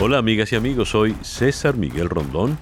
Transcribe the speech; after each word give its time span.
Hola 0.00 0.18
amigas 0.18 0.52
y 0.52 0.56
amigos, 0.56 0.90
soy 0.90 1.16
César 1.22 1.76
Miguel 1.76 2.08
Rondón 2.08 2.56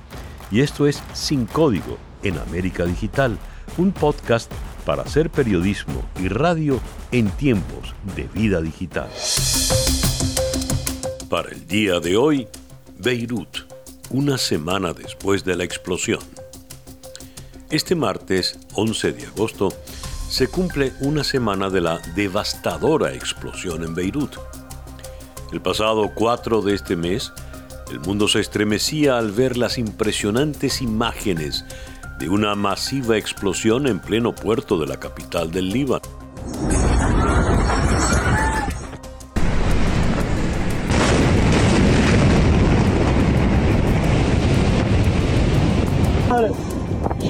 y 0.51 0.63
esto 0.63 0.87
es 0.87 1.03
Sin 1.13 1.45
Código 1.45 1.99
en 2.23 2.39
América 2.39 2.87
Digital, 2.87 3.37
un 3.77 3.93
podcast 3.93 4.51
para 4.87 5.03
hacer 5.03 5.29
periodismo 5.29 6.03
y 6.19 6.29
radio 6.29 6.81
en 7.13 7.29
tiempos 7.29 7.95
de 8.17 8.23
vida 8.33 8.63
digital. 8.63 9.11
Para 11.29 11.51
el 11.51 11.67
día 11.67 12.01
de 12.01 12.17
hoy, 12.17 12.49
Beirut, 12.99 13.71
una 14.09 14.39
semana 14.39 14.95
después 14.95 15.45
de 15.45 15.57
la 15.57 15.65
explosión. 15.65 16.21
Este 17.69 17.95
martes, 17.95 18.59
11 18.73 19.13
de 19.13 19.27
agosto, 19.27 19.75
se 20.31 20.49
cumple 20.49 20.95
una 21.01 21.23
semana 21.23 21.69
de 21.69 21.83
la 21.83 21.99
devastadora 22.15 23.13
explosión 23.13 23.85
en 23.85 23.95
Beirut. 23.95 24.37
El 25.57 25.63
pasado 25.63 26.13
4 26.15 26.61
de 26.61 26.75
este 26.75 26.97
mes, 26.97 27.33
el 27.91 27.99
mundo 28.01 28.29
se 28.29 28.41
estremecía 28.41 29.17
al 29.17 29.33
ver 29.33 29.57
las 29.57 29.79
impresionantes 29.79 30.83
imágenes 30.83 31.65
de 32.19 32.29
una 32.29 32.55
masiva 32.55 33.17
explosión 33.17 33.87
en 33.87 33.99
pleno 33.99 34.35
puerto 34.35 34.79
de 34.79 34.87
la 34.87 35.01
capital 35.01 35.51
del 35.51 35.71
Líbano. 35.71 36.03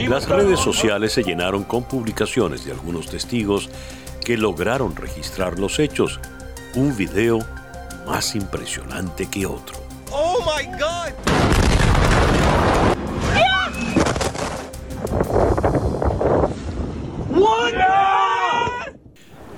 Las 0.08 0.28
redes 0.28 0.58
sociales 0.58 1.12
se 1.12 1.22
llenaron 1.22 1.62
con 1.62 1.84
publicaciones 1.84 2.64
de 2.64 2.72
algunos 2.72 3.06
testigos 3.06 3.70
que 4.24 4.36
lograron 4.36 4.96
registrar 4.96 5.60
los 5.60 5.78
hechos. 5.78 6.18
Un 6.74 6.96
video 6.96 7.38
más 8.06 8.34
impresionante 8.34 9.26
que 9.26 9.44
otro. 9.44 9.76
¡Oh, 10.10 10.38
my 10.40 10.66
God! 10.78 11.36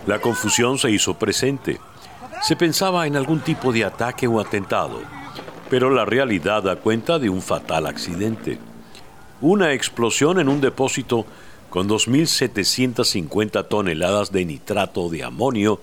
La 0.09 0.21
confusión 0.21 0.79
se 0.79 0.91
hizo 0.91 1.19
presente. 1.19 1.79
Se 2.41 2.57
pensaba 2.57 3.07
en 3.07 3.15
algún 3.15 3.41
tipo 3.41 3.73
de 3.73 3.85
ataque 3.85 4.27
o 4.27 4.41
atentado, 4.41 5.03
pero 5.69 5.91
la 5.91 6.07
realidad 6.07 6.63
da 6.63 6.77
cuenta 6.77 7.19
de 7.19 7.29
un 7.29 7.43
fatal 7.43 7.87
accidente. 7.87 8.59
Una 9.43 9.75
explosión 9.75 10.41
en 10.41 10.49
un 10.49 10.63
depósito 10.63 11.27
con 11.69 11.91
2.750 11.91 13.69
toneladas 13.69 14.33
de 14.33 14.47
nitrato 14.47 15.11
de 15.11 15.25
amonio 15.25 15.79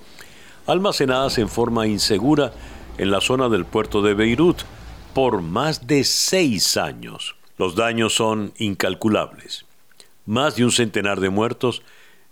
almacenadas 0.67 1.37
en 1.37 1.49
forma 1.49 1.87
insegura 1.87 2.53
en 2.97 3.11
la 3.11 3.21
zona 3.21 3.49
del 3.49 3.65
puerto 3.65 4.01
de 4.01 4.13
Beirut 4.13 4.61
por 5.13 5.41
más 5.41 5.87
de 5.87 6.03
seis 6.03 6.77
años. 6.77 7.35
Los 7.57 7.75
daños 7.75 8.13
son 8.13 8.53
incalculables. 8.57 9.65
Más 10.25 10.55
de 10.55 10.65
un 10.65 10.71
centenar 10.71 11.19
de 11.19 11.29
muertos 11.29 11.83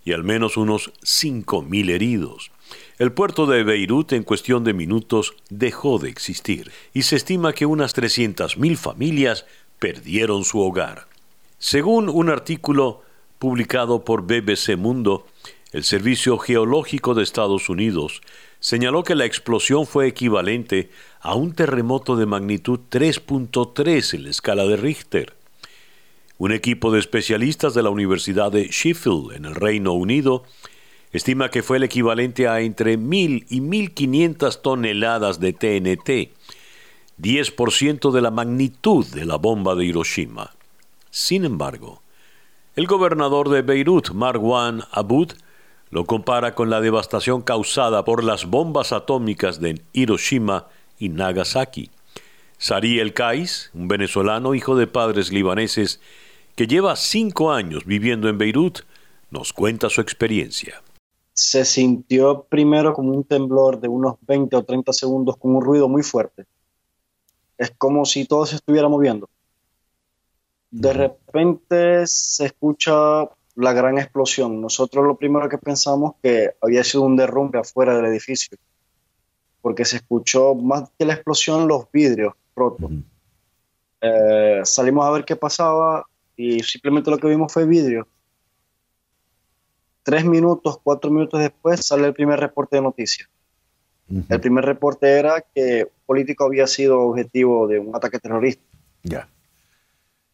y 0.06 0.12
al 0.14 0.24
menos 0.24 0.58
unos 0.58 0.92
5.000 1.04 1.90
heridos. 1.90 2.52
El 3.00 3.12
puerto 3.12 3.46
de 3.46 3.64
Beirut 3.64 4.12
en 4.14 4.24
cuestión 4.24 4.64
de 4.64 4.74
minutos 4.74 5.36
dejó 5.50 6.00
de 6.00 6.10
existir 6.10 6.72
y 6.94 7.04
se 7.04 7.16
estima 7.16 7.54
que 7.54 7.66
unas 7.66 7.96
300.000 7.96 8.76
familias 8.76 9.46
perdieron 9.80 10.44
su 10.44 10.60
hogar. 10.60 11.08
Según 11.58 12.10
un 12.10 12.30
artículo 12.30 13.02
publicado 13.40 14.04
por 14.04 14.24
BBC 14.24 14.76
Mundo, 14.78 15.26
el 15.74 15.84
Servicio 15.84 16.38
Geológico 16.38 17.16
de 17.16 17.24
Estados 17.24 17.68
Unidos 17.68 18.22
señaló 18.60 19.04
que 19.04 19.16
la 19.16 19.26
explosión 19.26 19.88
fue 19.88 20.08
equivalente 20.08 20.92
a 21.20 21.34
un 21.34 21.54
terremoto 21.54 22.16
de 22.16 22.28
magnitud 22.28 22.80
3.3 22.92 24.14
en 24.14 24.24
la 24.24 24.30
escala 24.30 24.66
de 24.66 24.78
Richter. 24.78 25.34
Un 26.38 26.52
equipo 26.52 26.92
de 26.92 27.00
especialistas 27.00 27.74
de 27.74 27.82
la 27.82 27.90
Universidad 27.90 28.52
de 28.52 28.68
Sheffield 28.68 29.34
en 29.34 29.46
el 29.46 29.56
Reino 29.56 29.94
Unido 29.94 30.44
estima 31.12 31.50
que 31.50 31.64
fue 31.64 31.78
el 31.78 31.84
equivalente 31.84 32.48
a 32.48 32.62
entre 32.62 32.98
1.000 32.98 33.48
y 33.50 33.60
1.500 33.60 34.62
toneladas 34.62 35.40
de 35.40 35.54
TNT, 35.54 36.34
10% 37.20 38.12
de 38.12 38.22
la 38.22 38.32
magnitud 38.32 39.06
de 39.08 39.26
la 39.26 39.38
bomba 39.38 39.74
de 39.74 39.86
Hiroshima. 39.86 40.52
Sin 41.10 41.46
embargo, 41.46 42.04
el 42.76 42.86
gobernador 42.86 43.50
de 43.50 43.64
Beirut, 43.64 44.12
Marwan 44.12 44.84
Aboud, 44.92 45.34
lo 45.94 46.06
compara 46.06 46.56
con 46.56 46.72
la 46.72 46.82
devastación 46.82 47.44
causada 47.44 48.04
por 48.04 48.24
las 48.24 48.46
bombas 48.46 48.92
atómicas 48.92 49.60
de 49.60 49.80
Hiroshima 49.94 50.68
y 50.98 51.10
Nagasaki. 51.10 51.92
Sari 52.58 53.00
El 53.00 53.14
Kais, 53.14 53.70
un 53.76 53.88
venezolano 53.88 54.56
hijo 54.56 54.76
de 54.76 54.88
padres 54.88 55.32
libaneses 55.32 56.02
que 56.56 56.66
lleva 56.66 56.96
cinco 56.96 57.52
años 57.52 57.86
viviendo 57.86 58.28
en 58.28 58.40
Beirut, 58.40 58.80
nos 59.30 59.54
cuenta 59.54 59.88
su 59.92 60.02
experiencia. 60.02 60.82
Se 61.32 61.64
sintió 61.64 62.42
primero 62.50 62.94
como 62.96 63.12
un 63.12 63.24
temblor 63.24 63.80
de 63.80 63.88
unos 63.88 64.16
20 64.22 64.56
o 64.56 64.64
30 64.64 64.94
segundos 64.94 65.38
con 65.38 65.56
un 65.56 65.62
ruido 65.62 65.88
muy 65.88 66.02
fuerte. 66.02 66.48
Es 67.56 67.70
como 67.78 68.06
si 68.06 68.26
todo 68.26 68.48
se 68.48 68.56
estuviera 68.56 68.90
moviendo. 68.90 69.30
De 70.72 70.92
repente 70.92 72.08
se 72.08 72.48
escucha 72.48 73.30
la 73.56 73.74
gran 73.74 73.98
explosión. 73.98 74.62
Nosotros 74.62 75.06
lo 75.06 75.16
primero 75.16 75.50
que 75.50 75.58
pensamos 75.58 76.16
que 76.22 76.52
había 76.62 76.84
sido 76.84 77.04
un 77.04 77.16
derrumbe 77.16 77.60
afuera 77.60 77.96
del 77.96 78.06
edificio, 78.06 78.58
porque 79.62 79.86
se 79.86 79.98
escuchó 79.98 80.56
más 80.56 80.90
que 80.98 81.06
la 81.06 81.14
explosión 81.14 81.68
los 81.68 81.92
vidrios 81.92 82.34
rotos. 82.56 82.92
Eh, 84.02 84.62
salimos 84.64 85.06
a 85.06 85.12
ver 85.12 85.26
qué 85.26 85.36
pasaba 85.36 86.06
y 86.36 86.62
simplemente 86.64 87.12
lo 87.12 87.18
que 87.18 87.28
vimos 87.28 87.54
fue 87.54 87.66
vidrio. 87.66 88.08
Tres 90.04 90.26
minutos, 90.26 90.80
cuatro 90.84 91.10
minutos 91.10 91.40
después 91.40 91.86
sale 91.86 92.08
el 92.08 92.14
primer 92.14 92.40
reporte 92.40 92.76
de 92.76 92.82
noticias. 92.82 93.30
El 94.30 94.42
primer 94.42 94.66
reporte 94.66 95.10
era 95.10 95.44
que 95.56 95.86
un 95.86 96.06
político 96.06 96.44
había 96.44 96.68
sido 96.68 97.00
objetivo 97.00 97.68
de 97.68 97.80
un 97.80 97.96
ataque 97.96 98.20
terrorista. 98.20 98.62
Ya. 99.02 99.30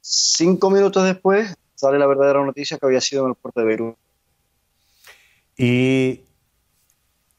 Cinco 0.02 0.72
minutos 0.72 1.04
después 1.04 1.56
sale 1.80 1.98
la 1.98 2.08
verdadera 2.08 2.44
noticia 2.44 2.78
que 2.78 2.86
había 2.86 3.00
sido 3.00 3.24
en 3.24 3.30
el 3.30 3.36
puerto 3.36 3.62
de 3.62 3.66
Beirut. 3.66 3.96
¿Y 5.58 6.22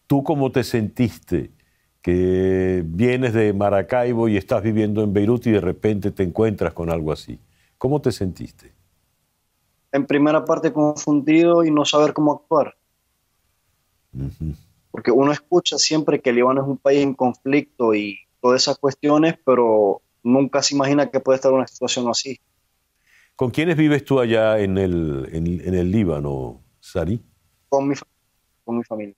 tú 0.06 0.22
cómo 0.24 0.50
te 0.50 0.64
sentiste? 0.64 1.50
Que 2.00 2.82
vienes 2.86 3.34
de 3.34 3.52
Maracaibo 3.52 4.28
y 4.28 4.38
estás 4.38 4.62
viviendo 4.62 5.02
en 5.02 5.12
Beirut 5.12 5.46
y 5.46 5.50
de 5.50 5.60
repente 5.60 6.10
te 6.10 6.22
encuentras 6.22 6.72
con 6.72 6.90
algo 6.90 7.12
así. 7.12 7.38
¿Cómo 7.76 8.00
te 8.00 8.12
sentiste? 8.12 8.72
En 9.92 10.06
primera 10.06 10.44
parte 10.44 10.72
confundido 10.72 11.62
y 11.64 11.70
no 11.70 11.84
saber 11.84 12.14
cómo 12.14 12.32
actuar. 12.32 12.76
Porque 14.90 15.10
uno 15.10 15.32
escucha 15.32 15.76
siempre 15.76 16.20
que 16.20 16.32
Líbano 16.32 16.62
es 16.62 16.66
un 16.66 16.78
país 16.78 17.02
en 17.02 17.14
conflicto 17.14 17.94
y 17.94 18.18
todas 18.40 18.62
esas 18.62 18.78
cuestiones, 18.78 19.34
pero 19.44 20.00
nunca 20.22 20.62
se 20.62 20.74
imagina 20.74 21.10
que 21.10 21.20
puede 21.20 21.36
estar 21.36 21.52
una 21.52 21.66
situación 21.66 22.08
así. 22.08 22.40
¿Con 23.40 23.48
quiénes 23.48 23.74
vives 23.74 24.04
tú 24.04 24.20
allá 24.20 24.58
en 24.58 24.76
el, 24.76 25.26
en, 25.32 25.74
el 25.74 25.90
Líbano, 25.90 26.60
Sari? 26.78 27.24
Con 27.70 27.88
mi, 27.88 27.94
con 28.66 28.76
mi 28.76 28.84
familia. 28.84 29.14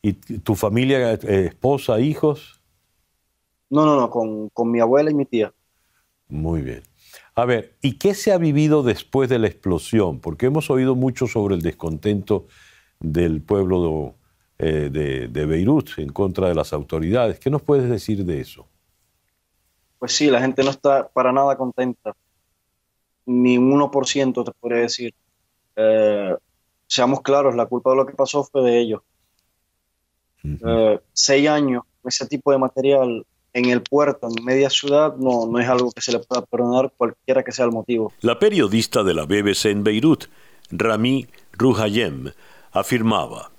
¿Y 0.00 0.14
tu 0.14 0.54
familia, 0.54 1.12
eh, 1.12 1.48
esposa, 1.48 2.00
hijos? 2.00 2.62
No, 3.68 3.84
no, 3.84 3.94
no, 4.00 4.08
con, 4.08 4.48
con 4.48 4.70
mi 4.70 4.80
abuela 4.80 5.10
y 5.10 5.14
mi 5.14 5.26
tía. 5.26 5.52
Muy 6.28 6.62
bien. 6.62 6.82
A 7.34 7.44
ver, 7.44 7.76
¿y 7.82 7.98
qué 7.98 8.14
se 8.14 8.32
ha 8.32 8.38
vivido 8.38 8.82
después 8.82 9.28
de 9.28 9.38
la 9.38 9.48
explosión? 9.48 10.18
Porque 10.18 10.46
hemos 10.46 10.70
oído 10.70 10.94
mucho 10.94 11.26
sobre 11.26 11.56
el 11.56 11.60
descontento 11.60 12.46
del 13.00 13.42
pueblo 13.42 14.14
de, 14.56 14.66
eh, 14.66 14.88
de, 14.88 15.28
de, 15.28 15.44
Beirut 15.44 15.90
en 15.98 16.08
contra 16.08 16.48
de 16.48 16.54
las 16.54 16.72
autoridades. 16.72 17.38
¿Qué 17.38 17.50
nos 17.50 17.60
puedes 17.60 17.90
decir 17.90 18.24
de 18.24 18.40
eso? 18.40 18.66
Pues 19.98 20.12
sí, 20.12 20.30
la 20.30 20.40
gente 20.40 20.64
no 20.64 20.70
está 20.70 21.06
para 21.08 21.32
nada 21.32 21.54
contenta 21.58 22.16
ni 23.26 23.58
un 23.58 23.72
1% 23.72 24.44
te 24.44 24.52
podría 24.52 24.80
decir. 24.80 25.14
Eh, 25.76 26.34
seamos 26.86 27.20
claros, 27.20 27.54
la 27.54 27.66
culpa 27.66 27.90
de 27.90 27.96
lo 27.96 28.06
que 28.06 28.14
pasó 28.14 28.44
fue 28.44 28.62
de 28.62 28.78
ellos. 28.78 29.02
Eh, 30.44 31.00
seis 31.12 31.48
años, 31.48 31.82
ese 32.04 32.26
tipo 32.26 32.52
de 32.52 32.58
material 32.58 33.26
en 33.52 33.64
el 33.66 33.82
puerto, 33.82 34.28
en 34.28 34.44
media 34.44 34.70
ciudad, 34.70 35.16
no, 35.16 35.46
no 35.46 35.58
es 35.58 35.68
algo 35.68 35.90
que 35.90 36.00
se 36.00 36.12
le 36.12 36.20
pueda 36.20 36.42
perdonar 36.42 36.92
cualquiera 36.96 37.42
que 37.42 37.52
sea 37.52 37.64
el 37.64 37.72
motivo. 37.72 38.12
La 38.20 38.38
periodista 38.38 39.02
de 39.02 39.14
la 39.14 39.24
BBC 39.24 39.66
en 39.66 39.82
Beirut, 39.82 40.26
Rami 40.70 41.26
Ruhayem, 41.52 42.32
afirmaba, 42.72 43.50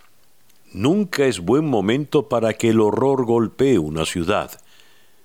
Nunca 0.74 1.25
es 1.25 1.40
buen 1.40 1.66
momento 1.66 2.28
para 2.28 2.54
que 2.54 2.69
el 2.69 2.81
horror 2.81 3.25
golpee 3.25 3.80
una 3.80 4.06
ciudad, 4.06 4.52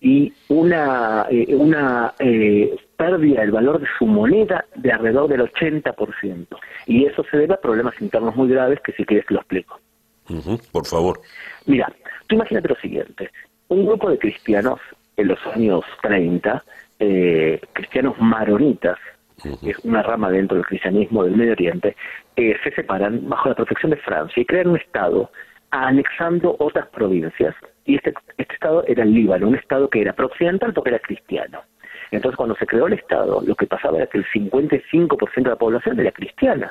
y 0.00 0.32
una, 0.48 1.26
eh, 1.30 1.54
una 1.54 2.14
eh, 2.18 2.76
pérdida 2.96 3.40
del 3.40 3.52
valor 3.52 3.80
de 3.80 3.86
su 3.98 4.06
moneda 4.06 4.64
de 4.74 4.90
alrededor 4.90 5.28
del 5.28 5.42
80%. 5.42 6.46
Y 6.86 7.04
eso 7.04 7.24
se 7.30 7.36
debe 7.36 7.54
a 7.54 7.60
problemas 7.60 8.00
internos 8.00 8.34
muy 8.34 8.48
graves 8.48 8.80
que 8.84 8.92
si 8.92 9.04
quieres 9.04 9.26
te 9.26 9.34
lo 9.34 9.40
explico. 9.40 9.80
por 10.72 10.86
favor. 10.86 11.20
Mira, 11.66 11.92
tú 12.26 12.34
imagínate 12.34 12.68
lo 12.68 12.76
siguiente. 12.76 13.30
Un 13.72 13.86
grupo 13.86 14.10
de 14.10 14.18
cristianos 14.18 14.78
en 15.16 15.28
los 15.28 15.38
años 15.46 15.82
30, 16.02 16.62
eh, 16.98 17.58
cristianos 17.72 18.20
maronitas, 18.20 18.98
que 19.42 19.70
es 19.70 19.78
una 19.78 20.02
rama 20.02 20.28
dentro 20.28 20.58
del 20.58 20.66
cristianismo 20.66 21.24
del 21.24 21.38
Medio 21.38 21.52
Oriente, 21.52 21.96
eh, 22.36 22.54
se 22.62 22.70
separan 22.72 23.26
bajo 23.30 23.48
la 23.48 23.54
protección 23.54 23.92
de 23.92 23.96
Francia 23.96 24.42
y 24.42 24.44
crean 24.44 24.68
un 24.68 24.76
Estado 24.76 25.30
anexando 25.70 26.54
otras 26.58 26.86
provincias. 26.88 27.54
Y 27.86 27.94
este, 27.94 28.12
este 28.36 28.52
Estado 28.52 28.84
era 28.86 29.04
el 29.04 29.14
Líbano, 29.14 29.48
un 29.48 29.54
Estado 29.54 29.88
que 29.88 30.02
era 30.02 30.12
pro-occidental 30.12 30.74
porque 30.74 30.90
era 30.90 30.98
cristiano. 30.98 31.62
Entonces, 32.10 32.36
cuando 32.36 32.54
se 32.56 32.66
creó 32.66 32.88
el 32.88 32.92
Estado, 32.92 33.40
lo 33.40 33.54
que 33.54 33.66
pasaba 33.66 33.96
era 33.96 34.06
que 34.06 34.18
el 34.18 34.26
55% 34.26 35.44
de 35.44 35.48
la 35.48 35.56
población 35.56 35.98
era 35.98 36.12
cristiana. 36.12 36.70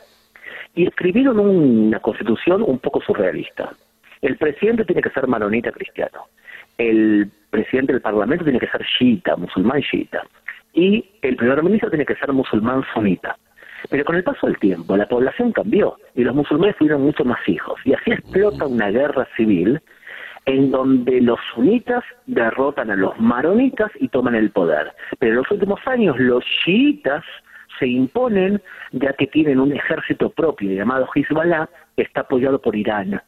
Y 0.75 0.85
escribieron 0.85 1.39
una 1.39 1.99
constitución 1.99 2.61
un 2.61 2.77
poco 2.77 3.01
surrealista. 3.01 3.73
El 4.21 4.37
presidente 4.37 4.85
tiene 4.85 5.01
que 5.01 5.09
ser 5.09 5.27
maronita 5.27 5.71
cristiano. 5.71 6.27
El 6.77 7.29
presidente 7.49 7.93
del 7.93 8.01
parlamento 8.01 8.43
tiene 8.43 8.59
que 8.59 8.67
ser 8.67 8.85
chiita, 8.97 9.35
musulmán 9.35 9.81
chiita. 9.81 10.23
Y 10.73 11.05
el 11.21 11.35
primer 11.35 11.61
ministro 11.63 11.89
tiene 11.89 12.05
que 12.05 12.15
ser 12.15 12.31
musulmán 12.31 12.83
sunita. 12.93 13.37
Pero 13.89 14.05
con 14.05 14.15
el 14.15 14.23
paso 14.23 14.47
del 14.47 14.59
tiempo, 14.59 14.95
la 14.95 15.07
población 15.07 15.51
cambió 15.51 15.97
y 16.15 16.23
los 16.23 16.35
musulmanes 16.35 16.77
tuvieron 16.77 17.01
muchos 17.01 17.25
más 17.25 17.39
hijos. 17.47 17.79
Y 17.83 17.93
así 17.93 18.11
explota 18.11 18.67
una 18.67 18.89
guerra 18.91 19.27
civil 19.35 19.81
en 20.45 20.71
donde 20.71 21.21
los 21.21 21.39
sunitas 21.53 22.03
derrotan 22.25 22.91
a 22.91 22.95
los 22.95 23.19
maronitas 23.19 23.91
y 23.99 24.07
toman 24.07 24.35
el 24.35 24.51
poder. 24.51 24.91
Pero 25.19 25.31
en 25.31 25.37
los 25.37 25.51
últimos 25.51 25.79
años 25.87 26.19
los 26.19 26.43
chiitas 26.63 27.23
se 27.79 27.87
imponen 27.87 28.61
ya 28.91 29.13
que 29.13 29.27
tienen 29.27 29.59
un 29.59 29.71
ejército 29.71 30.29
propio 30.29 30.71
llamado 30.71 31.07
Hezbollah 31.13 31.67
que 31.95 32.03
está 32.03 32.21
apoyado 32.21 32.61
por 32.61 32.75
Irán. 32.75 33.21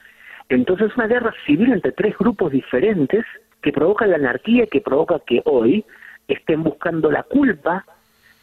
Entonces 0.50 0.92
es 0.92 0.98
una 0.98 1.08
guerra 1.08 1.34
civil 1.46 1.72
entre 1.72 1.92
tres 1.92 2.18
grupos 2.18 2.52
diferentes 2.52 3.26
que 3.62 3.72
provoca 3.72 4.06
la 4.06 4.18
anarquía 4.18 4.66
y 4.66 4.68
que 4.68 4.82
provoca 4.82 5.20
que 5.26 5.42
hoy 5.46 5.86
estén 6.28 6.64
buscando 6.64 7.12
la 7.12 7.24
culpa 7.24 7.86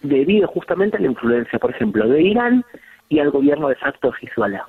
debido 0.03 0.49
justamente 0.49 0.97
a 0.97 1.01
la 1.01 1.09
influencia, 1.09 1.59
por 1.59 1.71
ejemplo, 1.71 2.09
de 2.09 2.23
Irán 2.23 2.65
y 3.09 3.19
al 3.19 3.31
gobierno 3.31 3.69
de 3.69 3.77
facto 3.77 4.11
de 4.11 4.27
Hezbollah. 4.27 4.67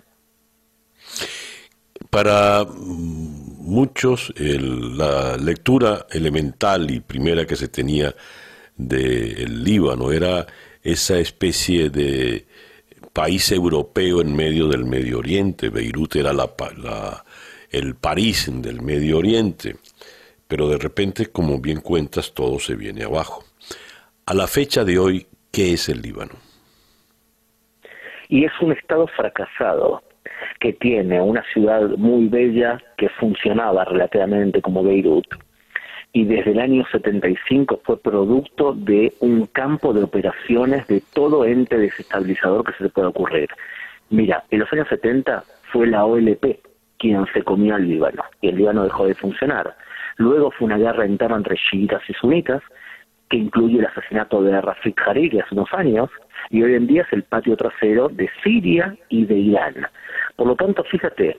Para 2.10 2.66
muchos 2.66 4.34
la 4.38 5.38
lectura 5.38 6.06
elemental 6.12 6.92
y 6.92 7.00
primera 7.00 7.46
que 7.46 7.56
se 7.56 7.70
tenía 7.70 8.14
del 8.76 9.64
Líbano 9.64 10.12
era 10.12 10.46
esa 10.84 11.20
especie 11.20 11.90
de 11.90 12.46
país 13.14 13.52
europeo 13.52 14.22
en 14.22 14.36
medio 14.36 14.68
del 14.68 14.86
Medio 14.86 15.20
Oriente. 15.20 15.70
Beirut 15.70 16.16
era 16.16 16.34
la, 16.34 16.50
el 17.72 17.96
París 17.96 18.50
del 18.52 18.82
Medio 18.82 19.18
Oriente. 19.18 19.76
Pero 20.48 20.68
de 20.68 20.78
repente, 20.78 21.28
como 21.28 21.60
bien 21.60 21.82
cuentas, 21.82 22.34
todo 22.34 22.60
se 22.60 22.76
viene 22.76 23.04
abajo. 23.04 23.44
A 24.26 24.34
la 24.34 24.48
fecha 24.48 24.84
de 24.84 25.00
hoy, 25.00 25.28
¿qué 25.52 25.74
es 25.74 25.90
el 25.90 26.02
Líbano? 26.02 26.34
Y 28.30 28.46
es 28.46 28.52
un 28.62 28.72
Estado 28.72 29.08
fracasado 29.08 30.02
que 30.60 30.74
tiene 30.74 31.22
una 31.22 31.44
ciudad 31.54 31.82
muy 31.98 32.28
bella 32.28 32.82
que 32.98 33.10
funcionaba 33.10 33.84
relativamente 33.86 34.62
como 34.62 34.84
Beirut 34.84 35.26
y 36.14 36.26
desde 36.26 36.52
el 36.52 36.60
año 36.60 36.86
75 36.92 37.82
fue 37.84 38.02
producto 38.02 38.74
de 38.74 39.14
un 39.20 39.46
campo 39.48 39.94
de 39.94 40.04
operaciones 40.04 40.88
de 40.88 41.02
todo 41.14 41.46
ente 41.46 41.78
desestabilizador 41.78 42.66
que 42.66 42.74
se 42.74 42.84
le 42.84 42.90
pueda 42.90 43.10
ocurrir. 43.10 43.50
Mira, 44.10 44.44
en 44.52 44.60
los 44.60 44.72
años 44.74 44.88
70 44.90 45.44
fue 45.72 45.88
la 45.88 46.06
OLP 46.06 46.60
quien 46.98 47.26
se 47.34 47.44
comió 47.44 47.76
al 47.76 47.88
Líbano 47.88 48.24
y 48.42 48.50
el 48.50 48.58
Líbano 48.58 48.84
dejó 48.84 49.08
de 49.08 49.16
funcionar. 49.16 49.76
Luego 50.18 50.52
fue 50.52 50.66
una 50.66 50.78
guerra 50.78 51.08
interna 51.08 51.38
entre 51.38 51.56
chiitas 51.56 52.02
y 52.10 52.14
sunitas 52.14 52.62
que 53.30 53.38
incluye 53.38 53.80
el 53.80 53.86
asesinato 53.86 54.44
de 54.44 54.60
Rafik 54.60 55.02
Hariri 55.08 55.40
hace 55.40 55.56
unos 55.56 55.74
años 55.74 56.10
y 56.50 56.62
hoy 56.62 56.76
en 56.76 56.88
día 56.88 57.04
es 57.04 57.14
el 57.14 57.24
patio 57.24 57.56
trasero 57.56 58.10
de 58.10 58.30
Siria 58.44 58.96
y 59.08 59.26
de 59.26 59.36
Irán. 59.36 59.88
Por 60.36 60.48
lo 60.48 60.56
tanto, 60.58 60.84
fíjate, 60.84 61.38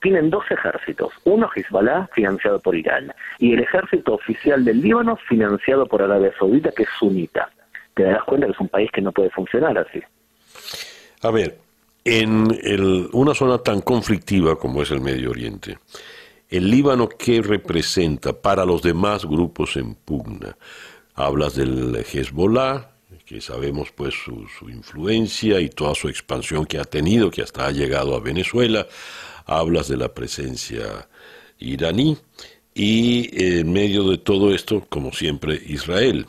tienen 0.00 0.30
dos 0.30 0.44
ejércitos, 0.50 1.12
uno 1.24 1.48
Hezbollah 1.54 2.08
financiado 2.14 2.60
por 2.60 2.76
Irán 2.76 3.12
y 3.38 3.54
el 3.54 3.60
ejército 3.60 4.14
oficial 4.14 4.64
del 4.64 4.80
Líbano 4.80 5.16
financiado 5.28 5.86
por 5.86 6.02
Arabia 6.02 6.32
Saudita 6.38 6.70
que 6.72 6.84
es 6.84 6.88
sunita. 6.98 7.50
Te 7.94 8.04
das 8.04 8.22
cuenta 8.24 8.46
que 8.46 8.52
es 8.52 8.60
un 8.60 8.68
país 8.68 8.90
que 8.92 9.00
no 9.00 9.12
puede 9.12 9.30
funcionar 9.30 9.76
así. 9.78 10.00
A 11.22 11.30
ver, 11.30 11.58
en 12.04 12.46
una 13.12 13.34
zona 13.34 13.58
tan 13.58 13.80
conflictiva 13.80 14.56
como 14.56 14.82
es 14.82 14.90
el 14.90 15.00
Medio 15.00 15.30
Oriente, 15.30 15.78
¿el 16.48 16.70
Líbano 16.70 17.08
qué 17.08 17.42
representa 17.42 18.32
para 18.32 18.64
los 18.64 18.82
demás 18.82 19.26
grupos 19.26 19.76
en 19.76 19.94
pugna? 19.94 20.56
Hablas 21.14 21.56
del 21.56 21.96
Hezbollah, 21.96 22.88
que 23.28 23.42
sabemos 23.42 23.92
pues 23.92 24.14
su, 24.14 24.46
su, 24.48 24.70
influencia 24.70 25.60
y 25.60 25.68
toda 25.68 25.94
su 25.94 26.08
expansión 26.08 26.64
que 26.64 26.78
ha 26.78 26.84
tenido, 26.84 27.30
que 27.30 27.42
hasta 27.42 27.66
ha 27.66 27.70
llegado 27.70 28.16
a 28.16 28.20
Venezuela 28.20 28.86
hablas 29.44 29.88
de 29.88 29.98
la 29.98 30.08
presencia 30.14 31.06
iraní 31.58 32.16
y 32.74 33.28
en 33.60 33.70
medio 33.70 34.04
de 34.04 34.16
todo 34.16 34.54
esto, 34.54 34.84
como 34.88 35.12
siempre, 35.12 35.54
Israel. 35.66 36.24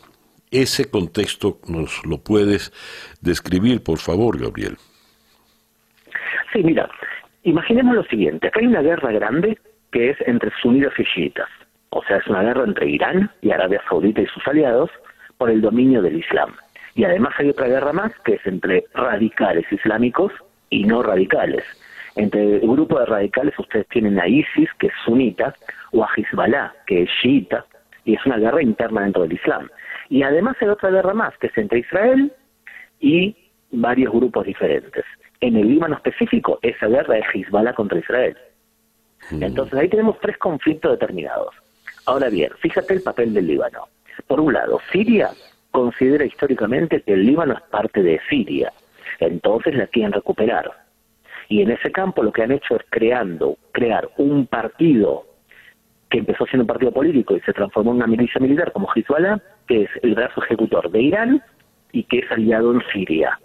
Ese 0.52 0.90
contexto 0.90 1.60
nos 1.68 2.06
lo 2.06 2.18
puedes 2.18 2.74
describir, 3.22 3.82
por 3.82 4.00
favor, 4.00 4.38
Gabriel. 4.38 4.76
Sí, 6.52 6.64
mira, 6.64 6.90
imaginemos 7.44 7.96
lo 7.96 8.04
siguiente, 8.06 8.48
acá 8.48 8.60
hay 8.60 8.68
una 8.68 8.82
guerra 8.82 9.12
grande 9.12 9.58
que 9.92 10.10
es 10.10 10.18
entre 10.26 10.52
sunitas 10.62 10.94
y 10.98 11.04
chiitas, 11.04 11.50
o 11.92 12.04
sea, 12.04 12.18
es 12.18 12.28
una 12.28 12.42
guerra 12.42 12.64
entre 12.66 12.90
Irán 12.90 13.32
y 13.42 13.52
Arabia 13.52 13.82
Saudita 13.88 14.22
y 14.22 14.26
sus 14.28 14.46
aliados 14.48 14.90
por 15.38 15.50
el 15.50 15.62
dominio 15.62 16.02
del 16.02 16.18
Islam. 16.18 16.56
Y 17.00 17.06
además 17.06 17.34
hay 17.38 17.48
otra 17.48 17.70
guerra 17.70 17.94
más 17.94 18.12
que 18.26 18.34
es 18.34 18.46
entre 18.46 18.84
radicales 18.94 19.66
islámicos 19.72 20.34
y 20.70 20.84
no 20.84 21.02
radicales. 21.02 21.64
Entre 22.18 22.58
el 22.58 22.68
grupo 22.68 23.00
de 23.00 23.06
radicales 23.06 23.58
ustedes 23.58 23.88
tienen 23.88 24.20
a 24.20 24.28
ISIS, 24.28 24.70
que 24.78 24.88
es 24.88 24.94
sunita, 25.06 25.56
o 25.94 26.04
a 26.04 26.10
Hezbollah, 26.14 26.74
que 26.86 27.04
es 27.04 27.10
chiita, 27.22 27.66
y 28.04 28.16
es 28.16 28.26
una 28.26 28.36
guerra 28.36 28.62
interna 28.62 29.04
dentro 29.04 29.22
del 29.22 29.32
Islam. 29.32 29.70
Y 30.10 30.24
además 30.24 30.58
hay 30.60 30.68
otra 30.68 30.90
guerra 30.90 31.14
más, 31.14 31.38
que 31.38 31.48
es 31.48 31.58
entre 31.58 31.80
Israel 31.80 32.34
y 33.00 33.34
varios 33.72 34.12
grupos 34.12 34.46
diferentes. 34.46 35.06
En 35.40 35.56
el 35.56 35.70
Líbano 35.70 35.96
específico, 35.96 36.60
esa 36.62 36.88
guerra 36.88 37.20
es 37.20 37.26
Hezbollah 37.34 37.76
contra 37.76 37.98
Israel. 37.98 38.36
Mm. 39.32 39.42
Entonces 39.42 39.80
ahí 39.80 39.88
tenemos 39.88 40.20
tres 40.20 40.38
conflictos 40.38 41.00
determinados. 41.00 41.56
Ahora 42.08 42.28
bien, 42.28 42.52
fíjate 42.60 42.96
el 42.96 43.04
papel 43.04 43.34
del 43.34 43.48
Líbano. 43.48 43.88
Por 44.28 44.42
un 44.42 44.52
lado, 44.52 44.82
Siria 44.92 45.30
considera 45.72 46.26
históricamente 46.26 47.02
que 47.02 47.14
el 47.14 47.26
Líbano 47.26 47.54
es 47.54 47.62
parte 47.70 48.02
de 48.04 48.20
Siria, 48.30 48.72
entonces 49.20 49.76
la 49.76 49.88
quieren 49.88 50.12
recuperar. 50.12 50.72
Y 51.48 51.62
en 51.62 51.72
ese 51.72 51.92
campo 51.92 52.24
lo 52.24 52.32
que 52.32 52.44
han 52.44 52.52
hecho 52.52 52.76
es 52.76 52.84
creando, 52.90 53.58
crear 53.72 54.10
un 54.18 54.46
partido 54.46 55.26
que 56.10 56.20
empezó 56.20 56.46
siendo 56.46 56.64
un 56.64 56.68
partido 56.68 56.92
político 56.92 57.36
y 57.36 57.42
se 57.42 57.54
transformó 57.54 57.92
en 57.92 57.98
una 57.98 58.08
milicia 58.08 58.42
militar 58.42 58.72
como 58.72 58.90
Hezbollah, 58.94 59.40
que 59.68 59.84
es 59.84 59.90
el 60.02 60.16
brazo 60.16 60.44
ejecutor 60.44 60.90
de 60.92 61.02
Irán 61.02 61.44
y 61.92 62.04
que 62.04 62.20
es 62.20 62.32
aliado 62.32 62.74
en 62.74 62.82
Siria. 62.92 63.40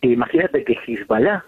Imagínate 0.00 0.64
que 0.64 0.78
Hezbollah 0.86 1.44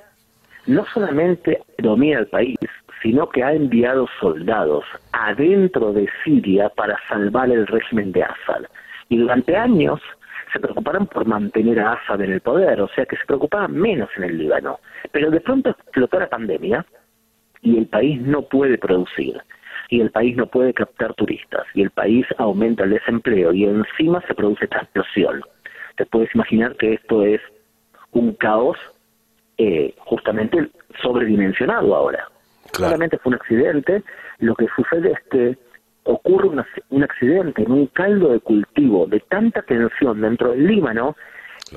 no 0.66 0.84
solamente 0.92 1.62
domina 1.78 2.20
el 2.20 2.26
país, 2.26 2.58
sino 3.02 3.28
que 3.28 3.42
ha 3.42 3.52
enviado 3.52 4.06
soldados 4.20 4.84
adentro 5.12 5.92
de 5.92 6.08
Siria 6.24 6.68
para 6.70 6.98
salvar 7.08 7.50
el 7.50 7.66
régimen 7.66 8.12
de 8.12 8.24
Assad. 8.24 8.64
Y 9.08 9.18
durante 9.18 9.56
años 9.56 10.00
se 10.52 10.60
preocuparon 10.60 11.06
por 11.06 11.26
mantener 11.26 11.80
a 11.80 11.92
Assad 11.92 12.20
en 12.22 12.32
el 12.32 12.40
poder, 12.40 12.80
o 12.80 12.88
sea 12.88 13.06
que 13.06 13.16
se 13.16 13.26
preocupaban 13.26 13.72
menos 13.72 14.08
en 14.16 14.24
el 14.24 14.38
Líbano. 14.38 14.80
Pero 15.12 15.30
de 15.30 15.40
pronto 15.40 15.70
explotó 15.70 16.18
la 16.18 16.28
pandemia 16.28 16.84
y 17.62 17.78
el 17.78 17.86
país 17.86 18.20
no 18.20 18.42
puede 18.42 18.78
producir. 18.78 19.40
y 19.90 20.02
el 20.02 20.10
país 20.10 20.36
no 20.36 20.46
puede 20.46 20.74
captar 20.74 21.14
turistas 21.14 21.66
y 21.72 21.80
el 21.80 21.90
país 21.90 22.26
aumenta 22.36 22.84
el 22.84 22.90
desempleo 22.90 23.54
y 23.54 23.64
encima 23.64 24.20
se 24.26 24.34
produce 24.34 24.64
esta 24.64 24.80
explosión. 24.80 25.42
Te 25.96 26.04
puedes 26.04 26.34
imaginar 26.34 26.76
que 26.76 26.92
esto 26.92 27.24
es 27.24 27.40
un 28.12 28.34
caos 28.34 28.76
eh, 29.56 29.94
justamente 29.98 30.68
sobredimensionado 31.02 31.94
ahora. 31.94 32.28
Claramente 32.72 33.18
fue 33.18 33.30
un 33.30 33.36
accidente. 33.36 34.02
Lo 34.38 34.54
que 34.54 34.66
sucede 34.76 35.12
es 35.12 35.20
que 35.30 35.58
ocurre 36.08 36.48
un 36.48 37.02
accidente 37.02 37.62
en 37.62 37.70
un 37.70 37.86
caldo 37.88 38.32
de 38.32 38.40
cultivo 38.40 39.06
de 39.06 39.20
tanta 39.20 39.60
tensión 39.62 40.22
dentro 40.22 40.52
del 40.52 40.66
Líbano 40.66 41.14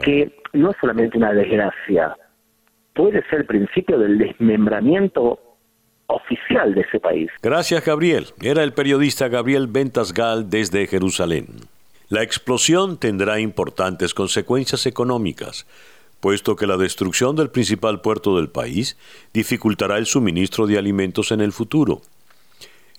que 0.03 0.31
no 0.53 0.71
es 0.71 0.77
solamente 0.79 1.17
una 1.17 1.33
desgracia, 1.33 2.15
puede 2.95 3.23
ser 3.29 3.39
el 3.39 3.45
principio 3.45 3.99
del 3.99 4.17
desmembramiento 4.17 5.37
oficial 6.07 6.73
de 6.73 6.81
ese 6.81 6.99
país. 6.99 7.29
Gracias, 7.41 7.83
Gabriel. 7.85 8.27
Era 8.41 8.63
el 8.63 8.71
periodista 8.71 9.27
Gabriel 9.27 9.67
Ventasgal 9.67 10.49
desde 10.49 10.87
Jerusalén. 10.87 11.47
La 12.07 12.23
explosión 12.23 12.97
tendrá 12.97 13.39
importantes 13.41 14.13
consecuencias 14.13 14.85
económicas, 14.85 15.67
puesto 16.21 16.55
que 16.55 16.67
la 16.67 16.77
destrucción 16.77 17.35
del 17.35 17.49
principal 17.49 17.99
puerto 17.99 18.37
del 18.37 18.49
país 18.49 18.97
dificultará 19.33 19.97
el 19.97 20.05
suministro 20.05 20.67
de 20.67 20.77
alimentos 20.77 21.33
en 21.33 21.41
el 21.41 21.51
futuro. 21.51 22.01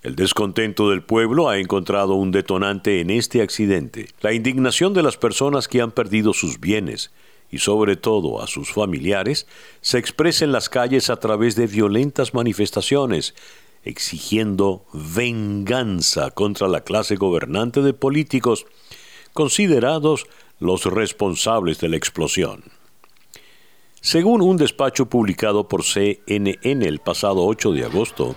El 0.02 0.16
descontento 0.16 0.90
del 0.90 1.04
pueblo 1.04 1.48
ha 1.48 1.58
encontrado 1.58 2.14
un 2.14 2.32
detonante 2.32 3.00
en 3.00 3.08
este 3.10 3.40
accidente. 3.40 4.08
La 4.20 4.32
indignación 4.32 4.94
de 4.94 5.02
las 5.04 5.16
personas 5.16 5.68
que 5.68 5.80
han 5.80 5.92
perdido 5.92 6.32
sus 6.32 6.58
bienes 6.58 7.12
y 7.52 7.58
sobre 7.58 7.94
todo 7.94 8.42
a 8.42 8.48
sus 8.48 8.72
familiares 8.72 9.46
se 9.80 9.98
expresa 9.98 10.44
en 10.44 10.50
las 10.50 10.68
calles 10.68 11.08
a 11.08 11.16
través 11.20 11.54
de 11.54 11.68
violentas 11.68 12.34
manifestaciones, 12.34 13.36
exigiendo 13.84 14.84
venganza 14.92 16.32
contra 16.32 16.66
la 16.66 16.80
clase 16.80 17.14
gobernante 17.14 17.80
de 17.80 17.94
políticos 17.94 18.66
considerados 19.32 20.26
los 20.58 20.84
responsables 20.84 21.78
de 21.78 21.90
la 21.90 21.96
explosión. 21.96 22.64
Según 24.00 24.42
un 24.42 24.56
despacho 24.56 25.06
publicado 25.06 25.68
por 25.68 25.84
CNN 25.84 26.88
el 26.88 26.98
pasado 26.98 27.46
8 27.46 27.70
de 27.70 27.84
agosto, 27.84 28.34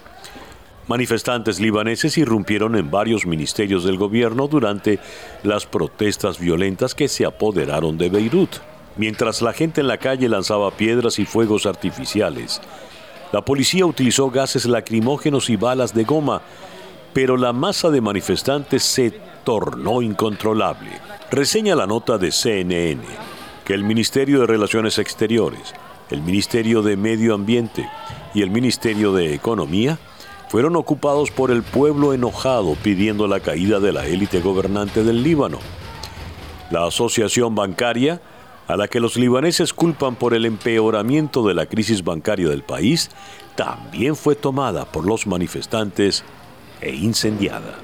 Manifestantes 0.88 1.60
libaneses 1.60 2.16
irrumpieron 2.18 2.76
en 2.76 2.92
varios 2.92 3.26
ministerios 3.26 3.84
del 3.84 3.98
gobierno 3.98 4.48
durante 4.48 5.00
las 5.42 5.66
protestas 5.66 6.38
violentas 6.38 6.94
que 6.94 7.08
se 7.08 7.26
apoderaron 7.26 7.98
de 7.98 8.10
Beirut. 8.10 8.58
Mientras 8.96 9.42
la 9.42 9.52
gente 9.52 9.82
en 9.82 9.88
la 9.88 9.98
calle 9.98 10.30
lanzaba 10.30 10.70
piedras 10.72 11.18
y 11.18 11.26
fuegos 11.26 11.66
artificiales, 11.66 12.62
la 13.32 13.44
policía 13.44 13.86
utilizó 13.86 14.30
gases 14.30 14.66
lacrimógenos 14.66 15.50
y 15.50 15.56
balas 15.56 15.94
de 15.96 16.04
goma, 16.04 16.42
pero 17.14 17.36
la 17.36 17.52
masa 17.52 17.90
de 17.90 18.02
manifestantes 18.02 18.84
se 18.84 19.12
tornó 19.44 20.04
incontrolable. 20.04 20.92
Reseña 21.32 21.76
la 21.76 21.88
nota 21.88 22.20
de 22.20 22.32
CNN 22.32 23.02
que 23.66 23.74
el 23.74 23.84
Ministerio 23.84 24.42
de 24.42 24.48
Relaciones 24.48 25.00
Exteriores, 25.00 25.74
el 26.12 26.22
Ministerio 26.22 26.84
de 26.84 26.96
Medio 26.96 27.34
Ambiente 27.34 27.90
y 28.36 28.44
el 28.44 28.52
Ministerio 28.52 29.12
de 29.12 29.34
Economía 29.34 29.98
fueron 30.56 30.78
ocupados 30.78 31.32
por 31.32 31.52
el 31.52 31.64
pueblo 31.64 32.14
enojado 32.14 32.78
pidiendo 32.82 33.28
la 33.28 33.42
caída 33.42 33.82
de 33.82 33.92
la 33.92 34.08
élite 34.08 34.40
gobernante 34.40 35.04
del 35.04 35.22
Líbano. 35.22 35.60
La 36.72 36.88
asociación 36.88 37.56
bancaria, 37.56 38.22
a 38.66 38.78
la 38.78 38.88
que 38.88 39.02
los 39.02 39.18
libaneses 39.18 39.74
culpan 39.74 40.16
por 40.16 40.34
el 40.34 40.46
empeoramiento 40.46 41.46
de 41.46 41.56
la 41.56 41.66
crisis 41.66 42.06
bancaria 42.06 42.48
del 42.48 42.64
país, 42.64 43.12
también 43.58 44.16
fue 44.16 44.38
tomada 44.38 44.86
por 44.86 45.06
los 45.06 45.28
manifestantes 45.28 46.24
e 46.80 46.96
incendiada. 46.96 47.80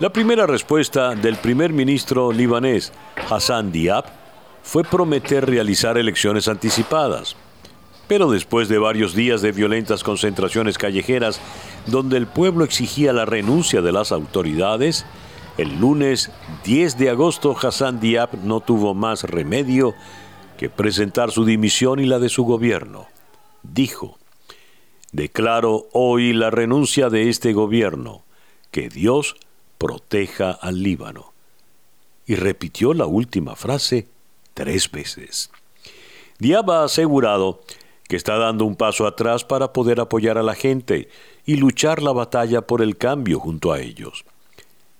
La 0.00 0.10
primera 0.10 0.46
respuesta 0.46 1.14
del 1.14 1.36
primer 1.36 1.72
ministro 1.72 2.30
libanés 2.30 2.92
Hassan 3.30 3.72
Diab 3.72 4.04
fue 4.62 4.84
prometer 4.84 5.48
realizar 5.48 5.96
elecciones 5.96 6.46
anticipadas, 6.46 7.36
pero 8.08 8.30
después 8.30 8.68
de 8.68 8.78
varios 8.78 9.14
días 9.14 9.42
de 9.42 9.52
violentas 9.52 10.02
concentraciones 10.02 10.78
callejeras, 10.78 11.40
donde 11.86 12.16
el 12.16 12.26
pueblo 12.26 12.64
exigía 12.64 13.12
la 13.12 13.26
renuncia 13.26 13.82
de 13.82 13.92
las 13.92 14.10
autoridades, 14.12 15.04
el 15.58 15.78
lunes 15.78 16.30
10 16.64 16.98
de 16.98 17.10
agosto 17.10 17.54
Hassan 17.60 18.00
Diab 18.00 18.30
no 18.44 18.60
tuvo 18.60 18.94
más 18.94 19.24
remedio 19.24 19.94
que 20.56 20.70
presentar 20.70 21.30
su 21.30 21.44
dimisión 21.44 22.00
y 22.00 22.06
la 22.06 22.18
de 22.18 22.30
su 22.30 22.44
gobierno. 22.44 23.06
Dijo, 23.62 24.18
declaro 25.12 25.86
hoy 25.92 26.32
la 26.32 26.50
renuncia 26.50 27.10
de 27.10 27.28
este 27.28 27.52
gobierno, 27.52 28.22
que 28.70 28.88
Dios 28.88 29.36
proteja 29.76 30.50
al 30.50 30.82
Líbano. 30.82 31.32
Y 32.26 32.36
repitió 32.36 32.94
la 32.94 33.06
última 33.06 33.54
frase 33.56 34.06
tres 34.54 34.90
veces. 34.90 35.50
Diab 36.38 36.70
ha 36.70 36.84
asegurado 36.84 37.60
que 38.08 38.16
está 38.16 38.38
dando 38.38 38.64
un 38.64 38.74
paso 38.74 39.06
atrás 39.06 39.44
para 39.44 39.72
poder 39.72 40.00
apoyar 40.00 40.38
a 40.38 40.42
la 40.42 40.54
gente 40.54 41.08
y 41.44 41.56
luchar 41.56 42.02
la 42.02 42.12
batalla 42.12 42.62
por 42.62 42.82
el 42.82 42.96
cambio 42.96 43.38
junto 43.38 43.70
a 43.72 43.80
ellos. 43.80 44.24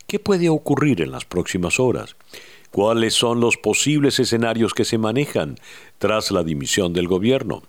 ¿Qué 0.07 0.19
puede 0.19 0.49
ocurrir 0.49 1.01
en 1.01 1.11
las 1.11 1.25
próximas 1.25 1.81
horas? 1.81 2.17
¿Cuáles 2.71 3.15
son 3.15 3.41
los 3.41 3.57
posibles 3.57 4.21
escenarios 4.21 4.75
que 4.75 4.85
se 4.85 4.99
manejan 4.99 5.57
tras 5.99 6.31
la 6.31 6.45
dimisión 6.45 6.93
del 6.93 7.09
gobierno? 7.09 7.63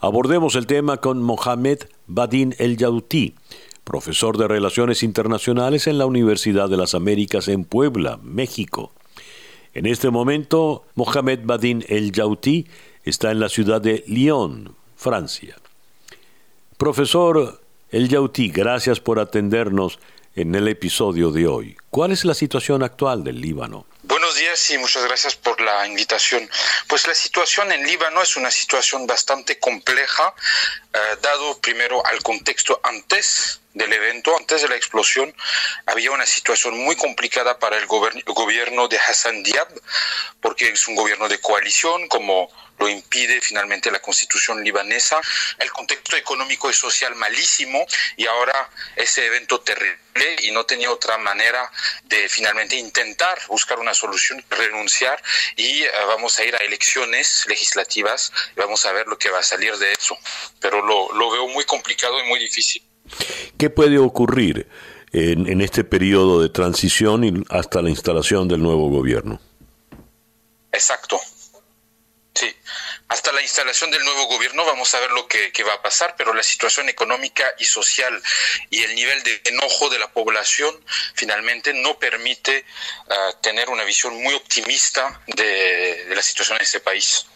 Abordemos 0.00 0.56
el 0.56 0.66
tema 0.66 0.98
con 0.98 1.22
Mohamed 1.22 1.78
Badin 2.06 2.54
El 2.58 2.76
Yauti, 2.76 3.34
profesor 3.84 4.36
de 4.38 4.48
Relaciones 4.48 5.02
Internacionales 5.02 5.86
en 5.86 5.98
la 5.98 6.06
Universidad 6.06 6.68
de 6.68 6.76
las 6.76 6.94
Américas 6.94 7.48
en 7.48 7.64
Puebla, 7.64 8.18
México. 8.22 8.92
En 9.72 9.86
este 9.86 10.10
momento, 10.10 10.84
Mohamed 10.94 11.40
Badin 11.44 11.84
El 11.88 12.12
Yauti 12.12 12.66
está 13.04 13.30
en 13.30 13.40
la 13.40 13.48
ciudad 13.48 13.80
de 13.80 14.04
Lyon, 14.06 14.76
Francia. 14.96 15.56
Profesor 16.76 17.60
El 17.90 18.08
Yauti, 18.08 18.50
gracias 18.50 19.00
por 19.00 19.18
atendernos 19.18 19.98
en 20.36 20.54
el 20.54 20.68
episodio 20.68 21.32
de 21.32 21.46
hoy. 21.48 21.76
¿Cuál 21.90 22.12
es 22.12 22.24
la 22.24 22.34
situación 22.34 22.82
actual 22.82 23.24
del 23.24 23.40
Líbano? 23.40 23.86
Buenos 24.02 24.36
días 24.36 24.70
y 24.70 24.78
muchas 24.78 25.04
gracias 25.04 25.34
por 25.34 25.60
la 25.60 25.86
invitación. 25.86 26.48
Pues 26.86 27.06
la 27.06 27.14
situación 27.14 27.72
en 27.72 27.84
Líbano 27.86 28.22
es 28.22 28.36
una 28.36 28.50
situación 28.50 29.06
bastante 29.06 29.58
compleja, 29.58 30.34
eh, 30.94 30.98
dado 31.20 31.58
primero 31.58 32.06
al 32.06 32.22
contexto 32.22 32.80
antes 32.84 33.60
del 33.74 33.92
evento, 33.92 34.36
antes 34.36 34.62
de 34.62 34.68
la 34.68 34.76
explosión, 34.76 35.34
había 35.86 36.10
una 36.10 36.26
situación 36.26 36.76
muy 36.78 36.96
complicada 36.96 37.58
para 37.58 37.76
el 37.76 37.86
gobierno 37.86 38.88
de 38.88 38.98
Hassan 38.98 39.42
Diab, 39.42 39.68
porque 40.40 40.68
es 40.68 40.88
un 40.88 40.96
gobierno 40.96 41.28
de 41.28 41.38
coalición, 41.40 42.08
como 42.08 42.50
lo 42.78 42.88
impide 42.88 43.40
finalmente 43.40 43.90
la 43.90 44.00
constitución 44.00 44.62
libanesa, 44.62 45.20
el 45.58 45.70
contexto 45.72 46.16
económico 46.16 46.70
y 46.70 46.74
social 46.74 47.14
malísimo 47.16 47.84
y 48.16 48.26
ahora 48.26 48.70
ese 48.96 49.26
evento 49.26 49.60
terrible 49.60 49.98
y 50.42 50.50
no 50.50 50.64
tenía 50.64 50.90
otra 50.90 51.18
manera 51.18 51.70
de 52.04 52.28
finalmente 52.28 52.76
intentar 52.76 53.38
buscar 53.48 53.78
una 53.78 53.94
solución, 53.94 54.44
renunciar 54.50 55.22
y 55.56 55.82
eh, 55.82 55.90
vamos 56.06 56.38
a 56.38 56.44
ir 56.44 56.54
a 56.56 56.58
elecciones 56.58 57.44
legislativas 57.48 58.32
y 58.56 58.60
vamos 58.60 58.84
a 58.86 58.92
ver 58.92 59.06
lo 59.06 59.18
que 59.18 59.30
va 59.30 59.40
a 59.40 59.44
salir 59.44 59.76
de 59.76 59.92
eso. 59.92 60.16
Pero 60.60 60.82
lo, 60.82 61.12
lo 61.12 61.30
veo 61.30 61.46
muy 61.48 61.64
complicado 61.64 62.18
y 62.20 62.24
muy 62.24 62.38
difícil. 62.38 62.82
¿Qué 63.56 63.70
puede 63.70 63.98
ocurrir 63.98 64.68
en, 65.12 65.48
en 65.48 65.60
este 65.60 65.84
periodo 65.84 66.40
de 66.42 66.48
transición 66.48 67.24
y 67.24 67.44
hasta 67.50 67.82
la 67.82 67.90
instalación 67.90 68.48
del 68.48 68.62
nuevo 68.62 68.88
gobierno? 68.88 69.40
Exacto. 70.72 71.20
Sí, 72.38 72.54
hasta 73.08 73.32
la 73.32 73.42
instalación 73.42 73.90
del 73.90 74.04
nuevo 74.04 74.26
gobierno 74.26 74.64
vamos 74.64 74.94
a 74.94 75.00
ver 75.00 75.10
lo 75.10 75.26
que, 75.26 75.50
va 75.64 75.74
a 75.74 75.82
pasar, 75.82 76.14
pero 76.16 76.32
la 76.32 76.42
situación 76.44 76.88
económica 76.88 77.44
y 77.58 77.64
social 77.64 78.22
y 78.70 78.80
el 78.84 78.94
nivel 78.94 79.20
de 79.24 79.40
enojo 79.46 79.90
de 79.90 79.98
la 79.98 80.06
población 80.12 80.72
finalmente 81.14 81.74
no 81.74 81.98
permite 81.98 82.64
ah, 83.10 83.30
tener 83.42 83.70
una 83.70 83.82
visión 83.82 84.14
muy 84.22 84.34
optimista 84.34 85.20
de, 85.26 86.06
la 86.14 86.22
situación 86.22 86.58
en 86.58 86.62
ese 86.62 86.78
país. 86.78 87.26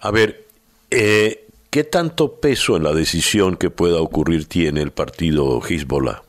A 0.00 0.10
ver, 0.10 0.44
eh, 0.90 1.46
¿qué 1.70 1.84
tanto 1.84 2.40
peso 2.40 2.76
en 2.76 2.84
la 2.84 2.92
decisión 2.92 3.56
que 3.56 3.70
pueda 3.70 4.00
ocurrir 4.00 4.48
tiene 4.48 4.82
el 4.82 4.92
partido 4.92 5.60
Hezbollah? 5.66 6.22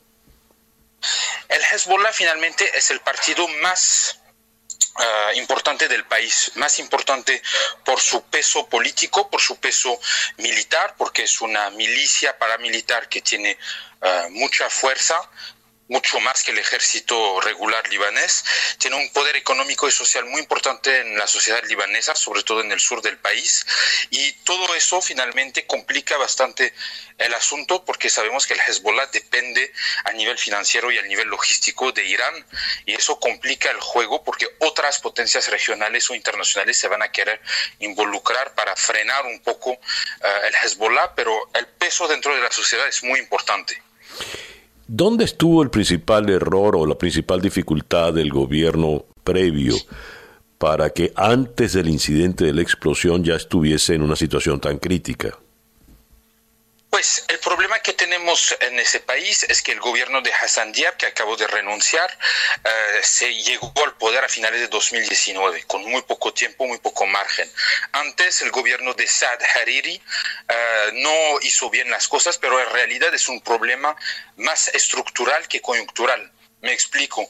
El 1.50 1.62
Hezbollah 1.72 2.12
finalmente 2.14 2.66
es 2.76 2.92
el 2.92 3.00
partido 3.00 3.48
más 3.62 4.22
Ah, 4.96 5.32
importante 5.36 5.88
del 5.88 6.04
país, 6.04 6.52
más 6.56 6.78
importante 6.78 7.42
por 7.86 8.00
su 8.02 8.24
peso 8.24 8.68
político, 8.68 9.30
por 9.30 9.40
su 9.40 9.56
peso 9.56 9.98
militar, 10.38 10.96
porque 10.98 11.24
es 11.24 11.40
una 11.40 11.70
milicia 11.70 12.38
paramilitar 12.38 13.08
que 13.08 13.22
tiene 13.22 13.58
ah, 14.02 14.28
mucha 14.32 14.70
fuerza, 14.70 15.16
mucho 15.92 16.22
más 16.22 16.42
que 16.44 16.52
el 16.52 16.58
ejército 16.58 17.42
regular 17.42 17.86
libanés, 17.90 18.46
tiene 18.78 18.96
un 18.96 19.10
poder 19.10 19.36
económico 19.36 19.90
y 19.90 19.92
social 19.92 20.24
muy 20.26 20.40
importante 20.40 21.02
en 21.02 21.18
la 21.18 21.28
sociedad 21.28 21.62
libanesa, 21.66 22.16
sobre 22.16 22.44
todo 22.44 22.62
en 22.62 22.72
el 22.72 22.80
sur 22.80 23.02
del 23.02 23.18
país, 23.18 23.66
y 24.10 24.32
todo 24.46 24.74
eso 24.74 25.02
finalmente 25.02 25.66
complica 25.68 26.16
bastante 26.16 26.74
el 27.18 27.34
asunto 27.34 27.84
porque 27.84 28.10
sabemos 28.10 28.48
que 28.48 28.54
el 28.54 28.62
Hezbollah 28.62 29.08
depende 29.08 29.74
a 30.06 30.14
nivel 30.14 30.38
financiero 30.38 30.92
y 30.92 30.98
a 30.98 31.02
nivel 31.02 31.28
logístico 31.28 31.92
de 31.92 32.06
Irán, 32.06 32.46
y 32.86 32.94
eso 32.94 33.20
complica 33.20 33.70
el 33.70 33.82
juego 33.82 34.24
porque 34.24 34.48
otras 34.60 35.00
potencias 35.00 35.50
regionales 35.50 36.10
o 36.10 36.16
internacionales 36.16 36.78
se 36.78 36.88
van 36.88 37.04
a 37.04 37.12
querer 37.12 37.42
involucrar 37.80 38.56
para 38.56 38.78
frenar 38.78 39.26
un 39.26 39.42
poco 39.42 39.74
eh, 39.74 40.42
el 40.48 40.56
Hezbollah, 40.56 41.16
pero 41.16 41.50
el 41.54 41.68
peso 41.68 42.08
dentro 42.08 42.34
de 42.34 42.42
la 42.42 42.52
sociedad 42.52 42.88
es 42.88 43.04
muy 43.04 43.20
importante. 43.20 43.82
¿Dónde 44.94 45.24
estuvo 45.24 45.64
el 45.64 45.70
principal 45.70 46.30
error 46.30 46.76
o 46.76 46.86
la 46.86 46.98
principal 46.98 47.40
dificultad 47.40 48.14
del 48.14 48.30
gobierno 48.30 49.06
previo 49.24 49.74
para 50.58 50.90
que 50.90 51.14
antes 51.16 51.72
del 51.72 51.88
incidente 51.88 52.44
de 52.44 52.54
la 52.54 52.62
explosión 52.62 53.24
ya 53.24 53.36
estuviese 53.36 53.96
en 53.96 54.02
una 54.02 54.18
situación 54.18 54.60
tan 54.60 54.80
crítica? 54.80 55.40
Pues 56.92 57.24
el 57.30 57.40
problema 57.40 57.80
que 57.80 57.94
tenemos 57.94 58.54
en 58.60 58.78
ese 58.78 59.00
país 59.00 59.44
es 59.44 59.62
que 59.62 59.72
el 59.72 59.80
gobierno 59.80 60.22
de 60.22 60.34
Hassan 60.34 60.74
Diab, 60.74 60.98
que 60.98 61.06
acabó 61.06 61.38
de 61.38 61.48
renunciar, 61.48 62.12
eh, 62.66 63.00
se 63.02 63.34
llegó 63.34 63.72
al 63.86 63.96
poder 63.96 64.26
a 64.26 64.28
finales 64.28 64.60
de 64.60 64.68
2019, 64.68 65.64
con 65.68 65.86
muy 65.86 66.02
poco 66.02 66.34
tiempo, 66.34 66.68
muy 66.68 66.80
poco 66.80 67.08
margen. 67.08 67.50
Antes 67.94 68.42
el 68.42 68.52
gobierno 68.52 68.94
de 68.94 69.08
Saad 69.08 69.40
Hariri 69.56 70.02
eh, 70.50 70.90
no 70.96 71.40
hizo 71.44 71.70
bien 71.70 71.90
las 71.90 72.10
cosas, 72.10 72.38
pero 72.38 72.60
en 72.60 72.70
realidad 72.70 73.16
es 73.16 73.30
un 73.30 73.40
problema 73.40 73.96
más 74.36 74.68
estructural 74.68 75.48
que 75.48 75.62
coyuntural. 75.62 76.30
Me 76.62 76.74
explico. 76.74 77.28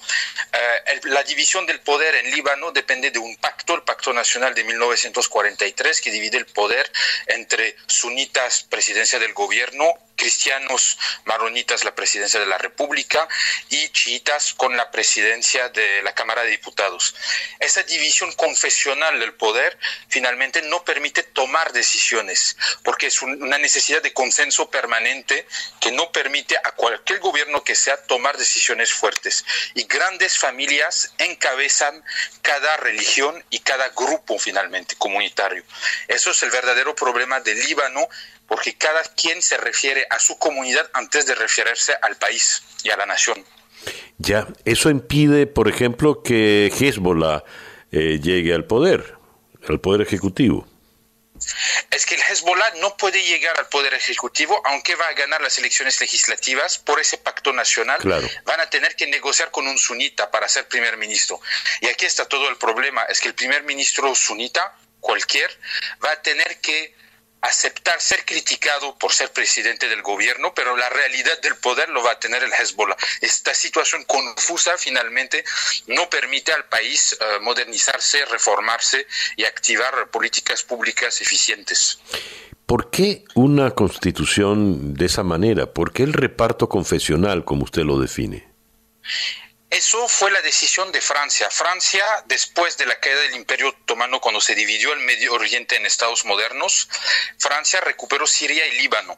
Eh, 0.51 0.99
la 1.05 1.23
división 1.23 1.65
del 1.65 1.79
poder 1.79 2.15
en 2.15 2.31
Líbano 2.31 2.71
depende 2.71 3.11
de 3.11 3.19
un 3.19 3.35
pacto, 3.37 3.75
el 3.75 3.83
Pacto 3.83 4.11
Nacional 4.11 4.53
de 4.53 4.63
1943, 4.65 6.01
que 6.01 6.11
divide 6.11 6.37
el 6.37 6.45
poder 6.47 6.91
entre 7.27 7.77
sunitas, 7.87 8.63
presidencia 8.63 9.19
del 9.19 9.33
gobierno, 9.33 9.95
cristianos 10.21 10.99
maronitas 11.25 11.83
la 11.83 11.95
presidencia 11.95 12.39
de 12.39 12.45
la 12.45 12.59
República 12.59 13.27
y 13.69 13.89
chiitas 13.89 14.53
con 14.53 14.77
la 14.77 14.91
presidencia 14.91 15.69
de 15.69 16.03
la 16.03 16.13
Cámara 16.13 16.43
de 16.43 16.51
Diputados. 16.51 17.15
Esa 17.59 17.81
división 17.81 18.31
confesional 18.33 19.19
del 19.19 19.33
poder 19.33 19.79
finalmente 20.09 20.61
no 20.61 20.83
permite 20.83 21.23
tomar 21.23 21.73
decisiones 21.73 22.55
porque 22.83 23.07
es 23.07 23.19
una 23.23 23.57
necesidad 23.57 24.03
de 24.03 24.13
consenso 24.13 24.69
permanente 24.69 25.47
que 25.79 25.91
no 25.91 26.11
permite 26.11 26.55
a 26.55 26.71
cualquier 26.73 27.19
gobierno 27.19 27.63
que 27.63 27.73
sea 27.73 27.97
tomar 28.03 28.37
decisiones 28.37 28.93
fuertes. 28.93 29.20
Y 29.75 29.83
grandes 29.83 30.37
familias 30.37 31.13
encabezan 31.17 32.03
cada 32.41 32.77
religión 32.77 33.43
y 33.49 33.59
cada 33.59 33.89
grupo 33.89 34.37
finalmente 34.39 34.95
comunitario. 34.97 35.63
Eso 36.07 36.31
es 36.31 36.43
el 36.43 36.51
verdadero 36.51 36.95
problema 36.95 37.39
del 37.39 37.59
Líbano 37.59 38.07
porque 38.47 38.75
cada 38.75 39.01
quien 39.15 39.41
se 39.41 39.57
refiere 39.57 40.05
a 40.09 40.19
su 40.19 40.37
comunidad 40.37 40.89
antes 40.93 41.25
de 41.25 41.35
referirse 41.35 41.93
al 42.01 42.17
país 42.17 42.63
y 42.83 42.89
a 42.89 42.97
la 42.97 43.05
nación. 43.05 43.43
Ya, 44.17 44.47
eso 44.65 44.89
impide, 44.89 45.47
por 45.47 45.67
ejemplo, 45.67 46.21
que 46.21 46.71
Hezbollah 46.77 47.43
eh, 47.91 48.19
llegue 48.21 48.53
al 48.53 48.65
poder, 48.65 49.15
al 49.67 49.79
poder 49.79 50.01
ejecutivo. 50.01 50.67
Es 51.89 52.05
que 52.05 52.15
el 52.15 52.21
Hezbollah 52.21 52.75
no 52.75 52.95
puede 52.97 53.23
llegar 53.23 53.57
al 53.59 53.67
poder 53.67 53.93
ejecutivo, 53.93 54.61
aunque 54.65 54.95
va 54.95 55.07
a 55.07 55.13
ganar 55.13 55.41
las 55.41 55.57
elecciones 55.57 55.99
legislativas 55.99 56.77
por 56.77 56.99
ese 56.99 57.17
pacto 57.17 57.51
nacional. 57.53 57.99
Van 58.45 58.59
a 58.59 58.69
tener 58.69 58.95
que 58.95 59.07
negociar 59.07 59.51
con 59.51 59.67
un 59.67 59.77
sunita 59.77 60.31
para 60.31 60.47
ser 60.47 60.67
primer 60.67 60.97
ministro. 60.97 61.39
Y 61.81 61.87
aquí 61.87 62.05
está 62.05 62.25
todo 62.27 62.49
el 62.49 62.57
problema, 62.57 63.03
es 63.03 63.19
que 63.19 63.27
el 63.27 63.35
primer 63.35 63.63
ministro 63.63 64.13
sunita, 64.15 64.75
cualquier, 64.99 65.49
va 66.03 66.11
a 66.11 66.21
tener 66.21 66.59
que 66.61 66.95
aceptar 67.41 67.99
ser 67.99 68.23
criticado 68.25 68.95
por 68.97 69.11
ser 69.11 69.31
presidente 69.31 69.89
del 69.89 70.01
gobierno, 70.01 70.53
pero 70.53 70.77
la 70.77 70.89
realidad 70.89 71.41
del 71.41 71.55
poder 71.55 71.89
lo 71.89 72.03
va 72.03 72.11
a 72.11 72.19
tener 72.19 72.43
el 72.43 72.53
Hezbollah. 72.53 72.95
Esta 73.19 73.53
situación 73.53 74.03
confusa 74.05 74.77
finalmente 74.77 75.43
no 75.87 76.09
permite 76.09 76.51
al 76.53 76.65
país 76.65 77.17
eh, 77.19 77.39
modernizarse, 77.41 78.25
reformarse 78.25 79.07
y 79.35 79.45
activar 79.45 80.09
políticas 80.09 80.63
públicas 80.63 81.19
eficientes. 81.21 81.99
¿Por 82.65 82.89
qué 82.89 83.25
una 83.35 83.71
constitución 83.71 84.93
de 84.93 85.05
esa 85.05 85.23
manera? 85.23 85.73
¿Por 85.73 85.91
qué 85.91 86.03
el 86.03 86.13
reparto 86.13 86.69
confesional, 86.69 87.43
como 87.43 87.63
usted 87.63 87.81
lo 87.81 87.99
define? 87.99 88.47
Eso 89.71 90.05
fue 90.09 90.31
la 90.31 90.41
decisión 90.41 90.91
de 90.91 90.99
Francia. 90.99 91.49
Francia, 91.49 92.03
después 92.25 92.77
de 92.77 92.85
la 92.85 92.99
caída 92.99 93.21
del 93.21 93.35
Imperio 93.35 93.69
Otomano, 93.69 94.19
cuando 94.19 94.41
se 94.41 94.53
dividió 94.53 94.91
el 94.91 94.99
Medio 94.99 95.33
Oriente 95.33 95.77
en 95.77 95.85
estados 95.85 96.25
modernos, 96.25 96.89
Francia 97.39 97.79
recuperó 97.79 98.27
Siria 98.27 98.67
y 98.67 98.79
Líbano. 98.79 99.17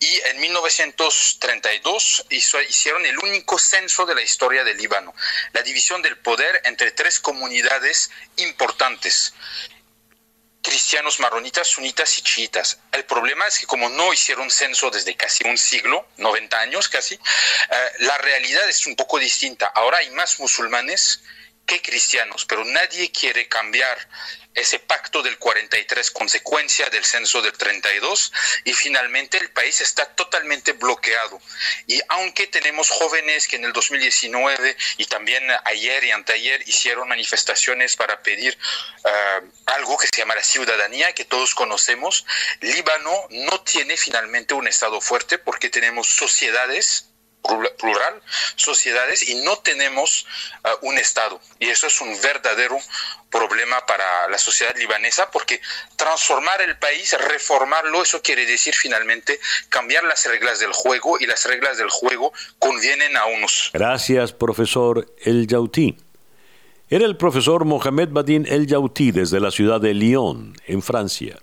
Y 0.00 0.20
en 0.24 0.40
1932 0.40 2.26
hicieron 2.30 3.06
el 3.06 3.16
único 3.20 3.60
censo 3.60 4.04
de 4.04 4.16
la 4.16 4.22
historia 4.22 4.64
del 4.64 4.76
Líbano, 4.76 5.14
la 5.52 5.62
división 5.62 6.02
del 6.02 6.18
poder 6.18 6.60
entre 6.64 6.90
tres 6.90 7.20
comunidades 7.20 8.10
importantes 8.38 9.34
cristianos 10.62 11.18
maronitas, 11.20 11.66
sunitas 11.66 12.18
y 12.18 12.22
chiitas. 12.22 12.78
El 12.92 13.04
problema 13.04 13.46
es 13.46 13.58
que 13.58 13.66
como 13.66 13.88
no 13.88 14.12
hicieron 14.12 14.50
censo 14.50 14.90
desde 14.90 15.16
casi 15.16 15.46
un 15.46 15.58
siglo, 15.58 16.06
90 16.18 16.58
años 16.60 16.88
casi, 16.88 17.14
eh, 17.14 17.92
la 18.00 18.16
realidad 18.18 18.68
es 18.68 18.86
un 18.86 18.94
poco 18.94 19.18
distinta. 19.18 19.66
Ahora 19.66 19.98
hay 19.98 20.10
más 20.10 20.38
musulmanes 20.38 21.20
que 21.66 21.80
cristianos, 21.80 22.44
pero 22.44 22.64
nadie 22.64 23.10
quiere 23.10 23.48
cambiar 23.48 24.08
ese 24.54 24.78
pacto 24.78 25.22
del 25.22 25.38
43, 25.38 26.10
consecuencia 26.10 26.88
del 26.90 27.04
censo 27.04 27.40
del 27.40 27.52
32, 27.52 28.32
y 28.64 28.72
finalmente 28.74 29.38
el 29.38 29.50
país 29.50 29.80
está 29.80 30.04
totalmente 30.14 30.72
bloqueado. 30.72 31.40
Y 31.86 32.00
aunque 32.08 32.46
tenemos 32.48 32.90
jóvenes 32.90 33.48
que 33.48 33.56
en 33.56 33.64
el 33.64 33.72
2019 33.72 34.76
y 34.98 35.06
también 35.06 35.44
ayer 35.64 36.04
y 36.04 36.10
anteayer 36.10 36.62
hicieron 36.68 37.08
manifestaciones 37.08 37.96
para 37.96 38.22
pedir 38.22 38.58
eh, 39.04 39.40
algo 39.66 39.96
que 39.96 40.08
se 40.12 40.20
llama 40.20 40.34
la 40.34 40.44
ciudadanía, 40.44 41.14
que 41.14 41.24
todos 41.24 41.54
conocemos, 41.54 42.26
Líbano 42.60 43.26
no 43.30 43.60
tiene 43.62 43.96
finalmente 43.96 44.54
un 44.54 44.68
Estado 44.68 45.00
fuerte 45.00 45.38
porque 45.38 45.70
tenemos 45.70 46.08
sociedades 46.08 47.11
plural, 47.42 48.22
sociedades 48.56 49.28
y 49.28 49.34
no 49.36 49.56
tenemos 49.58 50.26
uh, 50.64 50.86
un 50.86 50.98
Estado. 50.98 51.40
Y 51.58 51.68
eso 51.68 51.86
es 51.86 52.00
un 52.00 52.20
verdadero 52.22 52.78
problema 53.30 53.84
para 53.86 54.28
la 54.30 54.38
sociedad 54.38 54.74
libanesa 54.76 55.30
porque 55.30 55.60
transformar 55.96 56.60
el 56.62 56.78
país, 56.78 57.16
reformarlo, 57.30 58.02
eso 58.02 58.20
quiere 58.22 58.46
decir 58.46 58.74
finalmente 58.74 59.40
cambiar 59.68 60.04
las 60.04 60.24
reglas 60.26 60.60
del 60.60 60.72
juego 60.72 61.18
y 61.18 61.26
las 61.26 61.44
reglas 61.46 61.78
del 61.78 61.88
juego 61.88 62.32
convienen 62.58 63.16
a 63.16 63.26
unos. 63.26 63.70
Gracias, 63.72 64.32
profesor 64.32 65.12
El 65.22 65.46
Yauti. 65.46 65.96
Era 66.88 67.06
el 67.06 67.16
profesor 67.16 67.64
Mohamed 67.64 68.10
Badin 68.10 68.46
El 68.46 68.66
Yauti 68.66 69.12
desde 69.12 69.40
la 69.40 69.50
ciudad 69.50 69.80
de 69.80 69.94
Lyon, 69.94 70.54
en 70.66 70.82
Francia. 70.82 71.38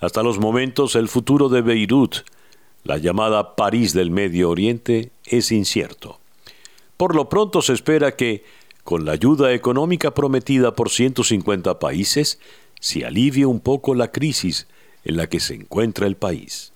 Hasta 0.00 0.24
los 0.24 0.38
momentos, 0.38 0.96
el 0.96 1.08
futuro 1.08 1.48
de 1.48 1.62
Beirut 1.62 2.24
la 2.84 2.98
llamada 2.98 3.56
París 3.56 3.92
del 3.92 4.10
Medio 4.10 4.50
Oriente, 4.50 5.10
es 5.24 5.52
incierto. 5.52 6.18
Por 6.96 7.14
lo 7.14 7.28
pronto 7.28 7.62
se 7.62 7.72
espera 7.72 8.16
que, 8.16 8.44
con 8.84 9.04
la 9.04 9.12
ayuda 9.12 9.52
económica 9.52 10.12
prometida 10.14 10.74
por 10.74 10.90
150 10.90 11.78
países, 11.78 12.38
se 12.80 13.04
alivie 13.04 13.46
un 13.46 13.60
poco 13.60 13.94
la 13.94 14.10
crisis 14.10 14.66
en 15.04 15.16
la 15.16 15.28
que 15.28 15.40
se 15.40 15.54
encuentra 15.54 16.06
el 16.06 16.16
país. 16.16 16.72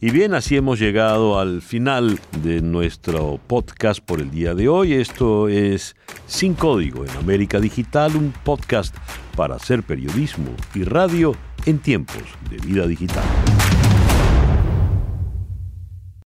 Y 0.00 0.10
bien, 0.10 0.32
así 0.34 0.56
hemos 0.56 0.78
llegado 0.78 1.40
al 1.40 1.60
final 1.60 2.20
de 2.42 2.62
nuestro 2.62 3.40
podcast 3.48 3.98
por 3.98 4.20
el 4.20 4.30
día 4.30 4.54
de 4.54 4.68
hoy. 4.68 4.92
Esto 4.92 5.48
es 5.48 5.96
Sin 6.28 6.54
Código 6.54 7.04
en 7.04 7.10
América 7.16 7.58
Digital, 7.58 8.14
un 8.14 8.32
podcast 8.44 8.94
para 9.36 9.56
hacer 9.56 9.82
periodismo 9.82 10.54
y 10.72 10.84
radio 10.84 11.34
en 11.66 11.80
tiempos 11.80 12.22
de 12.48 12.58
vida 12.58 12.86
digital. 12.86 13.24